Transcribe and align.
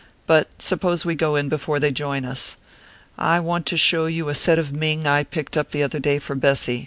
"But 0.25 0.47
suppose 0.57 1.05
we 1.05 1.13
go 1.13 1.35
in 1.35 1.47
before 1.47 1.79
they 1.79 1.91
join 1.91 2.25
us? 2.25 2.55
I 3.19 3.39
want 3.39 3.67
to 3.67 3.77
show 3.77 4.07
you 4.07 4.29
a 4.29 4.33
set 4.33 4.57
of 4.57 4.73
Ming 4.73 5.05
I 5.05 5.23
picked 5.23 5.55
up 5.55 5.69
the 5.69 5.83
other 5.83 5.99
day 5.99 6.17
for 6.17 6.33
Bessy. 6.33 6.79